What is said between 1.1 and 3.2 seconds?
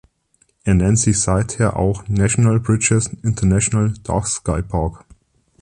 seither auch "Natural Bridges